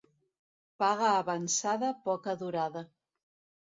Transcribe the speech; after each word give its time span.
Paga 0.85 1.13
avançada, 1.19 1.95
poca 2.11 2.39
durada. 2.45 2.87